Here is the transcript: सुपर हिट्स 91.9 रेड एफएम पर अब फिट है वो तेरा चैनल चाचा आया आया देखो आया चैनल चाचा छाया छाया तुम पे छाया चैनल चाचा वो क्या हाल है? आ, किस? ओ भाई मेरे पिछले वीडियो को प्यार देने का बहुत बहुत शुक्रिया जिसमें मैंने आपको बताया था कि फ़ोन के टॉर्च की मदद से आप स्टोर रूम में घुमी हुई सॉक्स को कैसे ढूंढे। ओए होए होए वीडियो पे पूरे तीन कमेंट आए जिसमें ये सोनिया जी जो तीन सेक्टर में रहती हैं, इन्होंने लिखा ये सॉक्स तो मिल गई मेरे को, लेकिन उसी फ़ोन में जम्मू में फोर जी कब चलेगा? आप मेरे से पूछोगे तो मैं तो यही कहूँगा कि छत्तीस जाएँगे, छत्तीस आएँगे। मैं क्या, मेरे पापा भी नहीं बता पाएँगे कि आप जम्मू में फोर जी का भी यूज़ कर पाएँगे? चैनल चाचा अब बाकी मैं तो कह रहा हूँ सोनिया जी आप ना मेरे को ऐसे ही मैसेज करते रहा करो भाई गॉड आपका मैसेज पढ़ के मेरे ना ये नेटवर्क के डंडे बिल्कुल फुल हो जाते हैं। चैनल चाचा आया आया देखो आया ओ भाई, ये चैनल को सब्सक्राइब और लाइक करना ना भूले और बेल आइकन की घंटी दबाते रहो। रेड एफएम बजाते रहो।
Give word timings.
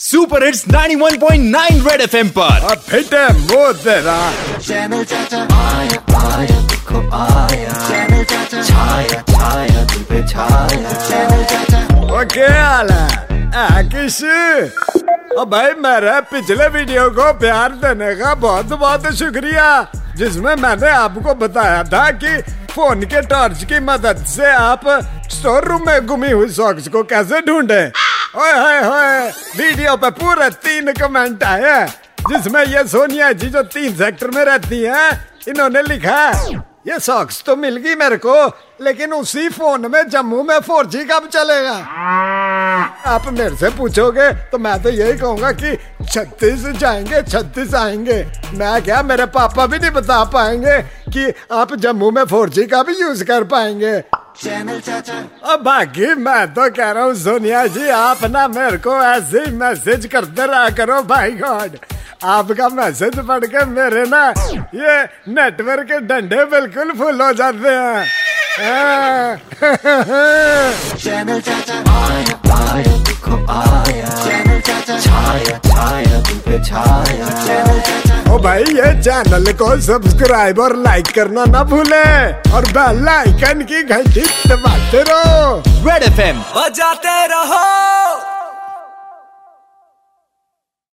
सुपर 0.00 0.44
हिट्स 0.44 0.64
91.9 0.68 1.86
रेड 1.86 2.00
एफएम 2.00 2.28
पर 2.28 2.62
अब 2.70 2.78
फिट 2.88 3.14
है 3.14 3.26
वो 3.48 3.72
तेरा 3.72 4.14
चैनल 4.58 5.04
चाचा 5.04 5.40
आया 5.56 5.98
आया 6.20 6.60
देखो 6.70 7.00
आया 7.16 7.72
चैनल 7.88 8.24
चाचा 8.24 8.62
छाया 8.62 9.20
छाया 9.30 9.84
तुम 9.84 10.02
पे 10.02 10.22
छाया 10.28 10.92
चैनल 11.08 11.44
चाचा 11.44 11.80
वो 12.06 12.24
क्या 12.32 12.48
हाल 12.64 12.90
है? 12.90 13.52
आ, 13.54 13.82
किस? 13.92 14.22
ओ 15.38 15.44
भाई 15.44 15.72
मेरे 15.84 16.20
पिछले 16.32 16.68
वीडियो 16.68 17.08
को 17.10 17.32
प्यार 17.38 17.72
देने 17.84 18.14
का 18.14 18.34
बहुत 18.46 18.72
बहुत 18.80 19.12
शुक्रिया 19.14 19.70
जिसमें 20.16 20.54
मैंने 20.56 20.90
आपको 20.90 21.34
बताया 21.44 21.82
था 21.84 22.10
कि 22.24 22.36
फ़ोन 22.72 23.02
के 23.04 23.20
टॉर्च 23.28 23.64
की 23.64 23.80
मदद 23.84 24.24
से 24.28 24.50
आप 24.52 24.88
स्टोर 25.30 25.64
रूम 25.64 25.86
में 25.86 26.06
घुमी 26.06 26.30
हुई 26.30 26.48
सॉक्स 26.52 26.88
को 26.88 27.02
कैसे 27.02 27.40
ढूंढे। 27.40 27.84
ओए 28.30 28.50
होए 28.52 28.78
होए 28.80 29.30
वीडियो 29.58 29.94
पे 29.96 30.10
पूरे 30.10 30.48
तीन 30.62 30.92
कमेंट 30.92 31.42
आए 31.44 31.86
जिसमें 32.30 32.62
ये 32.64 32.86
सोनिया 32.88 33.30
जी 33.32 33.46
जो 33.46 33.62
तीन 33.64 33.94
सेक्टर 33.96 34.30
में 34.30 34.44
रहती 34.44 34.80
हैं, 34.82 35.10
इन्होंने 35.48 35.82
लिखा 35.82 36.30
ये 36.88 36.98
सॉक्स 37.00 37.42
तो 37.46 37.56
मिल 37.56 37.76
गई 37.76 37.94
मेरे 37.94 38.16
को, 38.16 38.34
लेकिन 38.84 39.12
उसी 39.12 39.48
फ़ोन 39.48 39.90
में 39.92 40.08
जम्मू 40.08 40.42
में 40.42 40.58
फोर 40.60 40.86
जी 40.86 41.04
कब 41.04 41.28
चलेगा? 41.32 41.74
आप 43.06 43.26
मेरे 43.32 43.56
से 43.56 43.70
पूछोगे 43.70 44.30
तो 44.52 44.58
मैं 44.58 44.82
तो 44.82 44.90
यही 44.90 45.18
कहूँगा 45.18 45.52
कि 45.52 45.76
छत्तीस 46.06 46.66
जाएँगे, 46.78 47.22
छत्तीस 47.22 47.74
आएँगे। 47.74 48.22
मैं 48.54 48.82
क्या, 48.82 49.02
मेरे 49.02 49.26
पापा 49.26 49.66
भी 49.66 49.78
नहीं 49.78 49.90
बता 49.90 50.22
पाएँगे 50.30 50.80
कि 51.12 51.32
आप 51.52 51.74
जम्मू 51.74 52.10
में 52.10 52.24
फोर 52.24 52.48
जी 52.48 52.66
का 52.66 52.82
भी 52.82 53.00
यूज़ 53.00 53.24
कर 53.24 53.44
पाएँगे? 53.44 53.98
चैनल 54.36 54.78
चाचा 54.80 55.14
अब 55.52 55.62
बाकी 55.62 56.14
मैं 56.24 56.46
तो 56.54 56.68
कह 56.76 56.90
रहा 56.90 57.04
हूँ 57.04 57.14
सोनिया 57.22 57.66
जी 57.76 57.88
आप 57.96 58.24
ना 58.30 58.46
मेरे 58.48 58.76
को 58.86 58.94
ऐसे 59.02 59.40
ही 59.44 59.52
मैसेज 59.56 60.06
करते 60.12 60.46
रहा 60.46 60.68
करो 60.78 61.02
भाई 61.12 61.30
गॉड 61.42 61.76
आपका 62.34 62.68
मैसेज 62.78 63.18
पढ़ 63.28 63.44
के 63.54 63.64
मेरे 63.74 64.04
ना 64.08 64.22
ये 64.74 64.96
नेटवर्क 65.34 65.86
के 65.90 66.00
डंडे 66.06 66.44
बिल्कुल 66.54 66.92
फुल 66.98 67.20
हो 67.22 67.32
जाते 67.40 67.74
हैं। 67.74 69.38
चैनल 70.96 71.40
चाचा 71.40 71.78
आया 71.96 72.56
आया 72.60 72.96
देखो 73.08 73.44
आया 73.58 74.49
ओ 78.30 78.36
भाई, 78.38 78.62
ये 78.62 78.90
चैनल 79.02 79.52
को 79.52 79.68
सब्सक्राइब 79.80 80.58
और 80.58 80.76
लाइक 80.76 81.06
करना 81.14 81.44
ना 81.44 81.62
भूले 81.64 82.02
और 82.54 82.66
बेल 82.76 83.08
आइकन 83.08 83.62
की 83.62 83.82
घंटी 83.84 84.24
दबाते 84.48 85.02
रहो। 85.10 85.62
रेड 85.86 86.02
एफएम 86.02 86.38
बजाते 86.56 87.26
रहो। 87.26 87.99